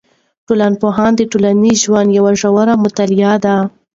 ټولنپوهنه 0.47 1.17
د 1.17 1.21
ټولنیز 1.31 1.77
ژوند 1.85 2.09
یوه 2.17 2.31
ژوره 2.41 2.73
مطالعه 2.83 3.33
ده. 3.45 3.55